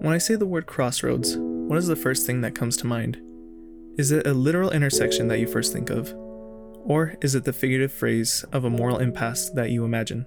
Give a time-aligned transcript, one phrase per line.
[0.00, 3.20] When I say the word crossroads, what is the first thing that comes to mind?
[3.98, 6.12] Is it a literal intersection that you first think of?
[6.84, 10.26] Or is it the figurative phrase of a moral impasse that you imagine?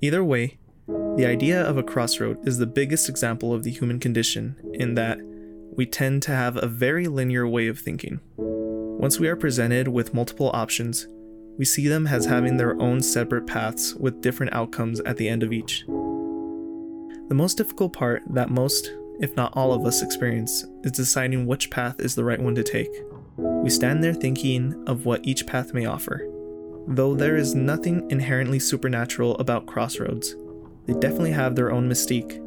[0.00, 4.56] Either way, the idea of a crossroad is the biggest example of the human condition
[4.74, 5.18] in that
[5.74, 8.20] we tend to have a very linear way of thinking.
[8.36, 11.08] Once we are presented with multiple options,
[11.58, 15.42] we see them as having their own separate paths with different outcomes at the end
[15.42, 15.84] of each.
[15.86, 21.70] The most difficult part that most, if not all of us experience is deciding which
[21.70, 22.90] path is the right one to take.
[23.36, 26.28] We stand there thinking of what each path may offer.
[26.88, 30.36] Though there is nothing inherently supernatural about crossroads,
[30.86, 32.42] they definitely have their own mystique.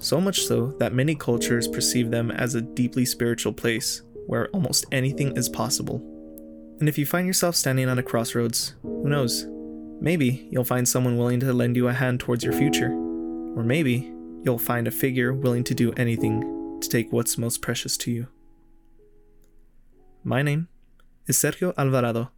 [0.00, 4.86] So much so that many cultures perceive them as a deeply spiritual place where almost
[4.90, 6.13] anything is possible.
[6.80, 9.46] And if you find yourself standing on a crossroads, who knows?
[10.00, 12.90] Maybe you'll find someone willing to lend you a hand towards your future.
[12.90, 14.12] Or maybe
[14.42, 18.26] you'll find a figure willing to do anything to take what's most precious to you.
[20.24, 20.68] My name
[21.26, 22.30] is Sergio Alvarado,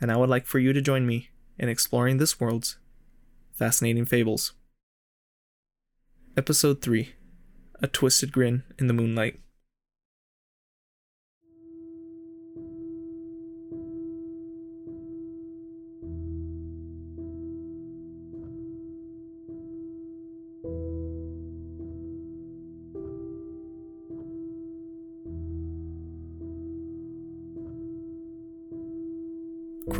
[0.00, 2.78] and I would like for you to join me in exploring this world's
[3.54, 4.52] fascinating fables.
[6.36, 7.14] Episode 3
[7.82, 9.40] A Twisted Grin in the Moonlight.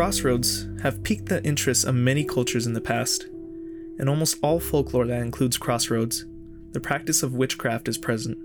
[0.00, 3.26] Crossroads have piqued the interest of many cultures in the past.
[3.98, 6.24] In almost all folklore that includes crossroads,
[6.72, 8.38] the practice of witchcraft is present.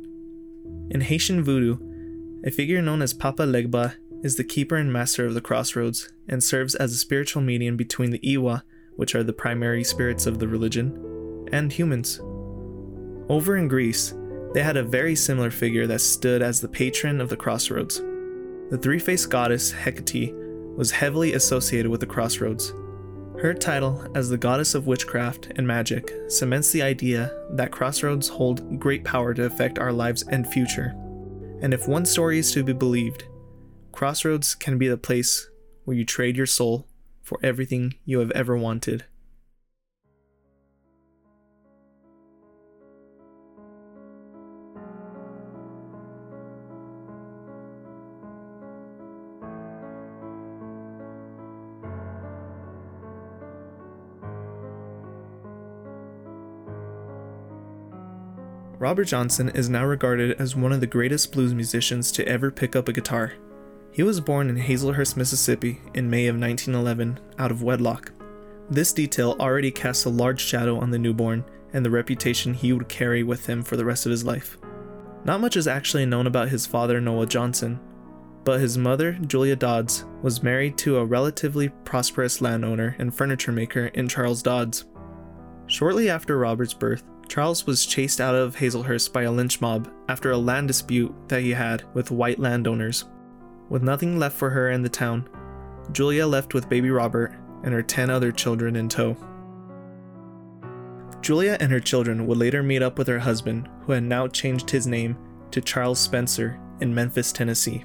[0.92, 1.78] In Haitian voodoo,
[2.44, 6.44] a figure known as Papa Legba is the keeper and master of the crossroads and
[6.44, 8.64] serves as a spiritual medium between the Lwa,
[8.98, 12.20] which are the primary spirits of the religion, and humans.
[13.30, 14.14] Over in Greece,
[14.54, 18.02] they had a very similar figure that stood as the patron of the crossroads.
[18.72, 20.45] The three faced goddess Hecate
[20.76, 22.74] was heavily associated with the crossroads.
[23.42, 28.80] Her title as the goddess of witchcraft and magic cements the idea that crossroads hold
[28.80, 30.96] great power to affect our lives and future.
[31.62, 33.26] And if one story is to be believed,
[33.92, 35.50] crossroads can be the place
[35.84, 36.88] where you trade your soul
[37.22, 39.06] for everything you have ever wanted.
[58.86, 62.76] Robert Johnson is now regarded as one of the greatest blues musicians to ever pick
[62.76, 63.34] up a guitar.
[63.92, 68.12] He was born in Hazlehurst, Mississippi in May of 1911 out of wedlock.
[68.70, 72.88] This detail already casts a large shadow on the newborn and the reputation he would
[72.88, 74.60] carry with him for the rest of his life.
[75.24, 77.80] Not much is actually known about his father, Noah Johnson,
[78.44, 83.88] but his mother, Julia Dodds, was married to a relatively prosperous landowner and furniture maker
[83.96, 84.86] in Charles Dodds.
[85.66, 90.32] Shortly after Robert's birth, Charles was chased out of Hazlehurst by a lynch mob after
[90.32, 93.06] a land dispute that he had with white landowners.
[93.70, 95.28] With nothing left for her in the town,
[95.92, 99.18] Julia left with baby Robert and her 10 other children in tow.
[101.22, 104.70] Julia and her children would later meet up with her husband, who had now changed
[104.70, 105.18] his name
[105.50, 107.84] to Charles Spencer in Memphis, Tennessee.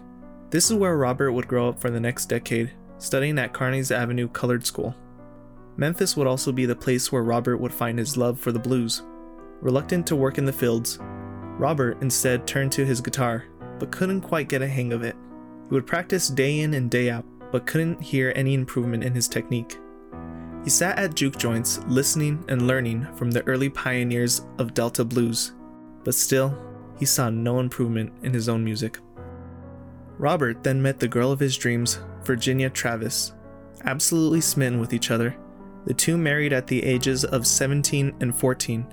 [0.51, 4.29] This is where Robert would grow up for the next decade, studying at Carnes Avenue
[4.29, 4.95] Colored School.
[5.77, 9.03] Memphis would also be the place where Robert would find his love for the blues.
[9.61, 10.99] Reluctant to work in the fields,
[11.59, 13.45] Robert instead turned to his guitar,
[13.79, 15.15] but couldn't quite get a hang of it.
[15.69, 19.29] He would practice day in and day out, but couldn't hear any improvement in his
[19.29, 19.79] technique.
[20.65, 25.53] He sat at juke joints, listening and learning from the early pioneers of Delta blues,
[26.05, 26.57] but still,
[26.99, 28.99] he saw no improvement in his own music.
[30.17, 33.35] Robert then met the girl of his dreams, Virginia Travis.
[33.85, 35.37] Absolutely smitten with each other,
[35.85, 38.87] the two married at the ages of 17 and 14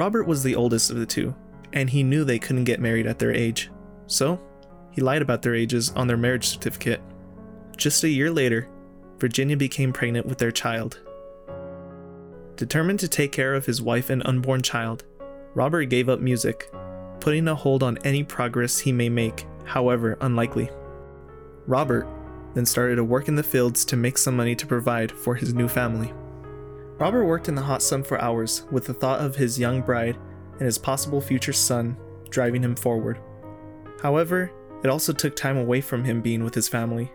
[0.00, 1.34] Robert was the oldest of the two,
[1.74, 3.70] and he knew they couldn't get married at their age.
[4.06, 4.40] So,
[4.92, 7.02] he lied about their ages on their marriage certificate.
[7.76, 8.66] Just a year later,
[9.18, 11.00] Virginia became pregnant with their child.
[12.56, 15.04] Determined to take care of his wife and unborn child,
[15.54, 16.72] Robert gave up music,
[17.20, 20.70] putting a hold on any progress he may make, however unlikely.
[21.66, 22.08] Robert
[22.54, 25.52] then started to work in the fields to make some money to provide for his
[25.52, 26.10] new family.
[27.00, 30.18] Robert worked in the hot sun for hours with the thought of his young bride
[30.52, 31.96] and his possible future son
[32.28, 33.18] driving him forward.
[34.02, 34.52] However,
[34.84, 37.10] it also took time away from him being with his family.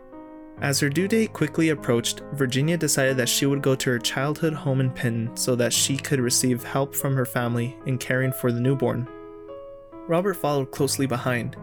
[0.59, 4.53] As her due date quickly approached, Virginia decided that she would go to her childhood
[4.53, 8.51] home in Penton so that she could receive help from her family in caring for
[8.51, 9.07] the newborn.
[10.07, 11.57] Robert followed closely behind,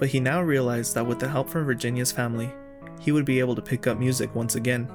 [0.00, 2.52] but he now realized that with the help from Virginia's family,
[3.00, 4.90] he would be able to pick up music once again.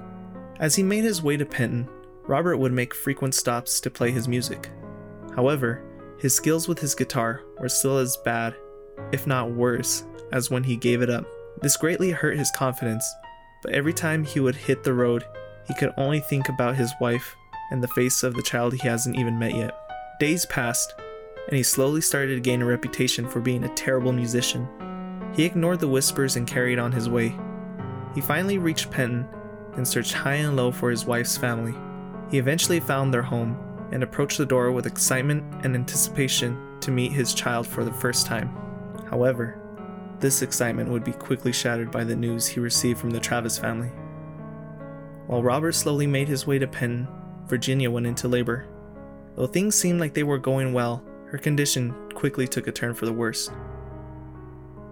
[0.59, 1.87] As he made his way to Penton,
[2.27, 4.69] Robert would make frequent stops to play his music.
[5.35, 5.83] However,
[6.19, 8.55] his skills with his guitar were still as bad,
[9.11, 11.25] if not worse, as when he gave it up.
[11.61, 13.05] This greatly hurt his confidence
[13.61, 15.25] but every time he would hit the road,
[15.67, 17.35] he could only think about his wife
[17.71, 19.77] and the face of the child he hasn't even met yet.
[20.19, 20.93] Days passed,
[21.47, 24.67] and he slowly started to gain a reputation for being a terrible musician.
[25.33, 27.35] He ignored the whispers and carried on his way.
[28.15, 29.27] He finally reached Penton
[29.73, 31.75] and searched high and low for his wife's family.
[32.29, 33.57] He eventually found their home
[33.91, 38.25] and approached the door with excitement and anticipation to meet his child for the first
[38.25, 38.49] time.
[39.09, 39.61] However,
[40.19, 43.91] this excitement would be quickly shattered by the news he received from the Travis family.
[45.27, 47.07] While Robert slowly made his way to Penn,
[47.45, 48.67] Virginia went into labor.
[49.35, 53.05] Though things seemed like they were going well, her condition quickly took a turn for
[53.05, 53.49] the worse.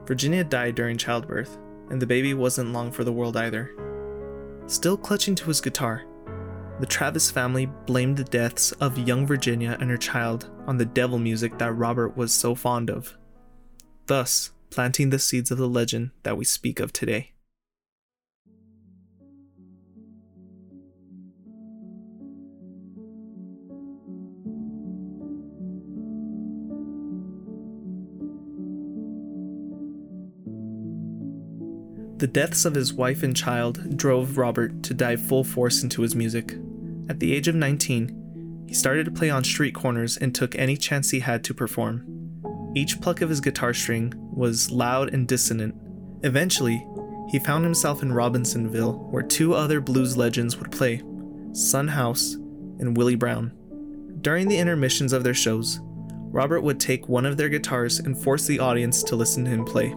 [0.06, 1.58] Virginia died during childbirth,
[1.90, 3.72] and the baby wasn't long for the world either.
[4.68, 6.04] Still clutching to his guitar,
[6.80, 11.18] the Travis family blamed the deaths of young Virginia and her child on the devil
[11.18, 13.18] music that Robert was so fond of.
[14.08, 17.35] Thus, planting the seeds of the legend that we speak of today.
[32.26, 36.16] The deaths of his wife and child drove Robert to dive full force into his
[36.16, 36.58] music.
[37.08, 40.76] At the age of 19, he started to play on street corners and took any
[40.76, 42.04] chance he had to perform.
[42.76, 45.76] Each pluck of his guitar string was loud and dissonant.
[46.24, 46.84] Eventually,
[47.30, 51.04] he found himself in Robinsonville, where two other blues legends would play
[51.54, 53.52] Son House and Willie Brown.
[54.22, 55.80] During the intermissions of their shows,
[56.32, 59.64] Robert would take one of their guitars and force the audience to listen to him
[59.64, 59.96] play.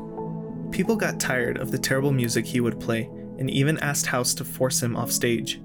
[0.71, 4.45] People got tired of the terrible music he would play and even asked House to
[4.45, 5.61] force him off stage.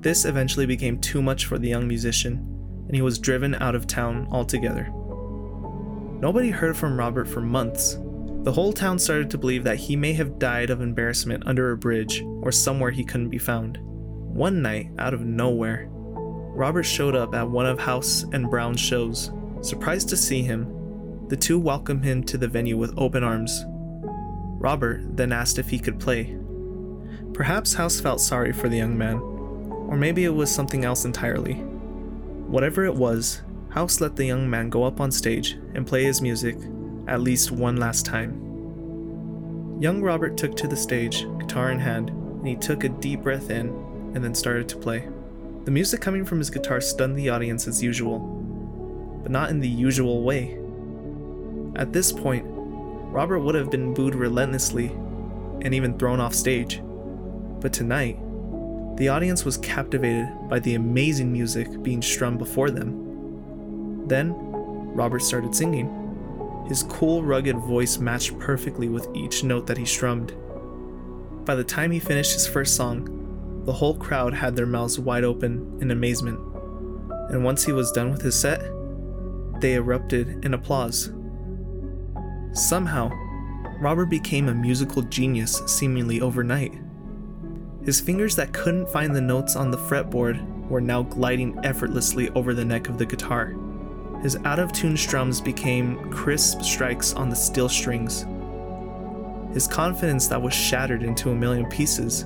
[0.00, 2.34] This eventually became too much for the young musician,
[2.86, 4.90] and he was driven out of town altogether.
[6.20, 7.98] Nobody heard from Robert for months.
[8.44, 11.76] The whole town started to believe that he may have died of embarrassment under a
[11.76, 13.78] bridge or somewhere he couldn't be found.
[13.80, 19.30] One night, out of nowhere, Robert showed up at one of House and Brown's shows.
[19.62, 23.64] Surprised to see him, the two welcomed him to the venue with open arms.
[24.64, 26.38] Robert then asked if he could play.
[27.34, 31.56] Perhaps House felt sorry for the young man, or maybe it was something else entirely.
[32.46, 36.22] Whatever it was, House let the young man go up on stage and play his
[36.22, 36.56] music
[37.06, 38.40] at least one last time.
[39.82, 43.50] Young Robert took to the stage, guitar in hand, and he took a deep breath
[43.50, 43.68] in
[44.14, 45.06] and then started to play.
[45.66, 48.18] The music coming from his guitar stunned the audience as usual,
[49.22, 50.56] but not in the usual way.
[51.76, 52.53] At this point,
[53.14, 54.88] Robert would have been booed relentlessly
[55.62, 56.82] and even thrown off stage.
[57.60, 58.18] But tonight,
[58.96, 64.08] the audience was captivated by the amazing music being strummed before them.
[64.08, 66.66] Then, Robert started singing.
[66.66, 70.34] His cool, rugged voice matched perfectly with each note that he strummed.
[71.44, 75.22] By the time he finished his first song, the whole crowd had their mouths wide
[75.22, 76.40] open in amazement.
[77.30, 78.60] And once he was done with his set,
[79.60, 81.12] they erupted in applause.
[82.54, 83.10] Somehow,
[83.80, 86.72] Robert became a musical genius seemingly overnight.
[87.84, 92.54] His fingers that couldn't find the notes on the fretboard were now gliding effortlessly over
[92.54, 93.56] the neck of the guitar.
[94.22, 98.24] His out of tune strums became crisp strikes on the steel strings.
[99.52, 102.24] His confidence that was shattered into a million pieces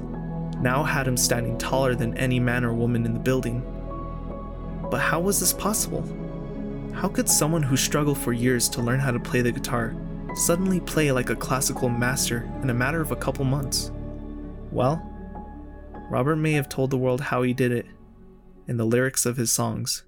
[0.61, 3.62] now had him standing taller than any man or woman in the building.
[4.90, 6.04] But how was this possible?
[6.92, 9.94] How could someone who struggled for years to learn how to play the guitar
[10.38, 13.90] suddenly play like a classical master in a matter of a couple months?
[14.71, 15.02] Well,
[16.11, 17.87] Robert may have told the world how he did it
[18.66, 20.04] in the lyrics of his songs.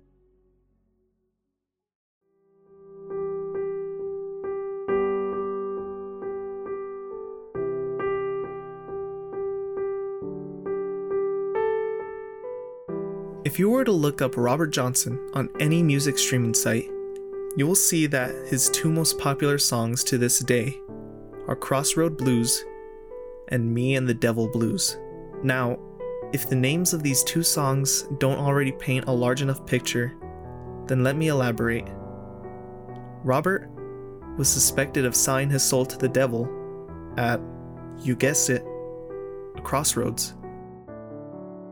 [13.42, 16.88] If you were to look up Robert Johnson on any music streaming site,
[17.56, 20.78] you will see that his two most popular songs to this day
[21.48, 22.64] are Crossroad Blues
[23.48, 24.96] and Me and the Devil Blues.
[25.42, 25.78] Now,
[26.32, 30.14] if the names of these two songs don't already paint a large enough picture,
[30.86, 31.88] then let me elaborate.
[33.24, 33.68] Robert
[34.38, 36.48] was suspected of selling his soul to the devil
[37.16, 37.40] at,
[37.98, 38.64] you guessed it,
[39.56, 40.34] a crossroads.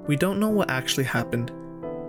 [0.09, 1.53] We don't know what actually happened,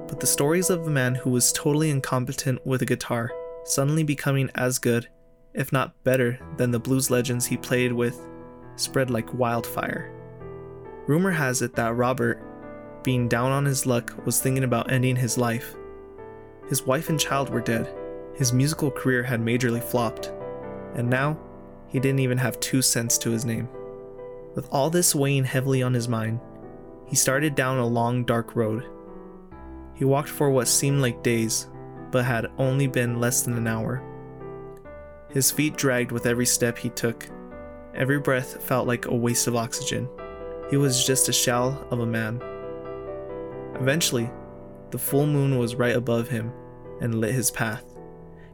[0.07, 3.31] but the stories of a man who was totally incompetent with a guitar
[3.63, 5.07] suddenly becoming as good,
[5.53, 8.19] if not better, than the blues legends he played with
[8.75, 10.11] spread like wildfire.
[11.07, 12.41] Rumor has it that Robert,
[13.03, 15.75] being down on his luck, was thinking about ending his life.
[16.67, 17.93] His wife and child were dead,
[18.35, 20.31] his musical career had majorly flopped,
[20.95, 21.37] and now
[21.87, 23.67] he didn't even have two cents to his name.
[24.55, 26.39] With all this weighing heavily on his mind,
[27.07, 28.85] he started down a long, dark road.
[29.95, 31.67] He walked for what seemed like days,
[32.11, 34.03] but had only been less than an hour.
[35.29, 37.29] His feet dragged with every step he took.
[37.93, 40.09] Every breath felt like a waste of oxygen.
[40.69, 42.41] He was just a shell of a man.
[43.79, 44.29] Eventually,
[44.91, 46.51] the full moon was right above him
[47.01, 47.83] and lit his path.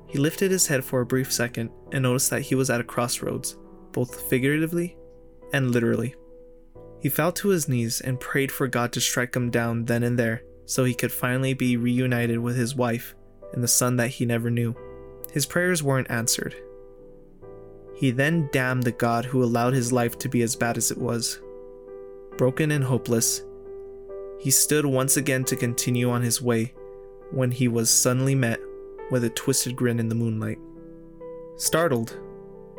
[0.08, 2.84] He lifted his head for a brief second and noticed that he was at a
[2.84, 3.58] crossroads,
[3.92, 4.98] both figuratively
[5.54, 6.16] and literally.
[7.02, 10.18] He fell to his knees and prayed for God to strike him down then and
[10.18, 13.16] there so he could finally be reunited with his wife
[13.56, 14.76] and the son that he never knew.
[15.32, 16.56] His prayers weren't answered.
[17.96, 20.98] He then damned the God who allowed his life to be as bad as it
[20.98, 21.40] was.
[22.38, 23.42] Broken and hopeless,
[24.40, 26.74] he stood once again to continue on his way
[27.32, 28.60] when he was suddenly met
[29.10, 30.60] with a twisted grin in the moonlight.
[31.56, 32.20] Startled,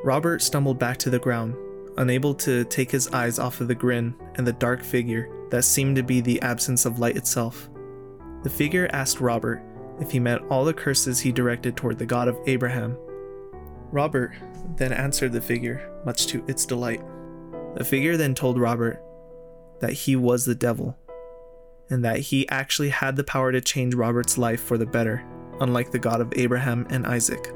[0.05, 1.57] Robert stumbled back to the ground,
[1.97, 5.97] unable to take his eyes off of the grin and the dark figure that seemed
[5.97, 7.71] to be the absence of light itself.
[8.43, 9.63] The figure asked Robert
[10.01, 12.97] if he meant all the curses he directed toward the God of Abraham.
[13.93, 14.33] Robert
[14.77, 17.03] then answered the figure, much to its delight.
[17.77, 19.03] The figure then told Robert
[19.81, 20.97] that he was the devil,
[21.89, 25.25] and that he actually had the power to change Robert's life for the better,
[25.61, 27.53] unlike the God of Abraham and Isaac.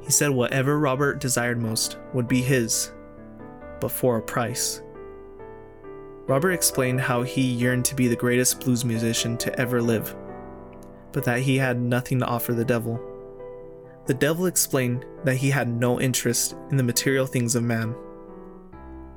[0.00, 2.92] He said whatever Robert desired most would be his,
[3.80, 4.82] but for a price.
[6.26, 10.14] Robert explained how he yearned to be the greatest blues musician to ever live,
[11.12, 13.00] but that he had nothing to offer the devil.
[14.06, 17.94] The devil explained that he had no interest in the material things of man.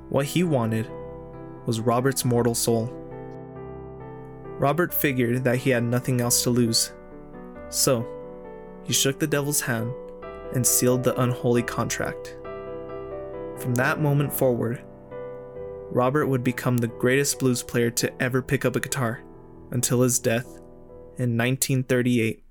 [0.09, 0.89] What he wanted
[1.65, 2.87] was Robert's mortal soul.
[4.57, 6.91] Robert figured that he had nothing else to lose,
[7.69, 8.05] so
[8.83, 9.91] he shook the devil's hand
[10.53, 12.37] and sealed the unholy contract.
[13.57, 14.83] From that moment forward,
[15.91, 19.21] Robert would become the greatest blues player to ever pick up a guitar
[19.71, 20.60] until his death
[21.21, 22.43] in 1938.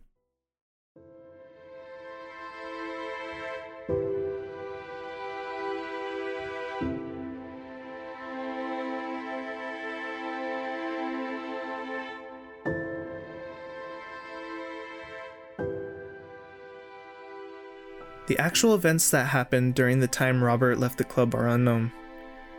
[18.29, 21.91] The actual events that happened during the time Robert left the club are unknown.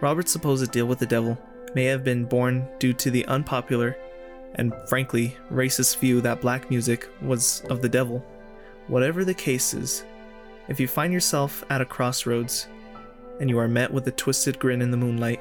[0.01, 1.38] Robert's supposed deal with the devil
[1.74, 3.96] may have been born due to the unpopular
[4.55, 8.25] and frankly racist view that black music was of the devil.
[8.88, 10.03] Whatever the case is,
[10.67, 12.67] if you find yourself at a crossroads
[13.39, 15.39] and you are met with a twisted grin in the moonlight,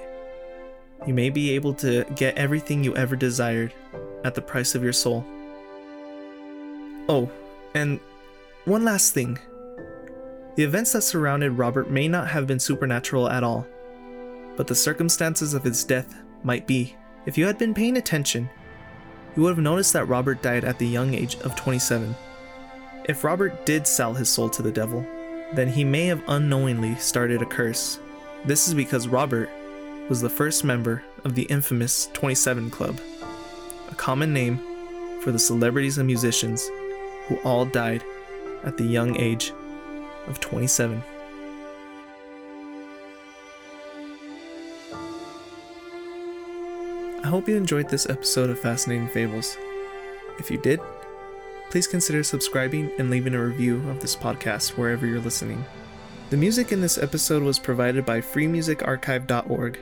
[1.07, 3.73] you may be able to get everything you ever desired
[4.25, 5.25] at the price of your soul.
[7.09, 7.31] Oh,
[7.75, 7.99] and
[8.65, 9.39] one last thing.
[10.57, 13.67] The events that surrounded Robert may not have been supernatural at all,
[14.57, 16.97] but the circumstances of his death might be.
[17.25, 18.51] If you had been paying attention,
[19.37, 22.15] you would have noticed that Robert died at the young age of 27.
[23.05, 25.07] If Robert did sell his soul to the devil,
[25.55, 27.99] then he may have unknowingly started a curse.
[28.45, 29.49] This is because Robert
[30.09, 33.01] was the first member of the infamous 27 Club,
[33.91, 34.61] a common name
[35.21, 36.69] for the celebrities and musicians
[37.27, 38.03] who all died
[38.65, 39.53] at the young age
[40.27, 41.03] of 27.
[47.31, 49.57] Hope you enjoyed this episode of Fascinating Fables.
[50.39, 50.81] If you did,
[51.71, 55.65] please consider subscribing and leaving a review of this podcast wherever you're listening.
[56.31, 59.79] The music in this episode was provided by freemusicarchive.org.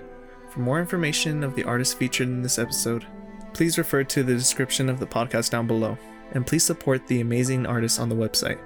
[0.50, 3.06] For more information of the artists featured in this episode,
[3.54, 5.96] please refer to the description of the podcast down below,
[6.32, 8.58] and please support the amazing artists on the website.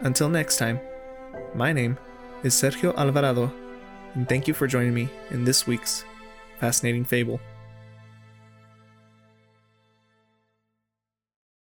[0.00, 0.78] Until next time,
[1.54, 1.98] my name
[2.42, 3.50] is Sergio Alvarado,
[4.14, 6.04] and thank you for joining me in this week's
[6.60, 7.40] fascinating fable.